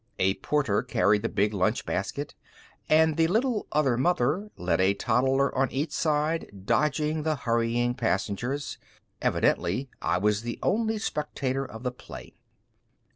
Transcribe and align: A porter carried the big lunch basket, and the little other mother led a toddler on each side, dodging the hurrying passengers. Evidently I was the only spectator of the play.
A 0.17 0.33
porter 0.33 0.81
carried 0.81 1.21
the 1.21 1.29
big 1.29 1.53
lunch 1.53 1.85
basket, 1.85 2.33
and 2.89 3.17
the 3.17 3.27
little 3.27 3.67
other 3.71 3.97
mother 3.97 4.49
led 4.57 4.81
a 4.81 4.95
toddler 4.95 5.55
on 5.55 5.71
each 5.71 5.91
side, 5.91 6.49
dodging 6.65 7.21
the 7.21 7.35
hurrying 7.35 7.93
passengers. 7.93 8.79
Evidently 9.21 9.91
I 10.01 10.17
was 10.17 10.41
the 10.41 10.57
only 10.63 10.97
spectator 10.97 11.63
of 11.63 11.83
the 11.83 11.91
play. 11.91 12.33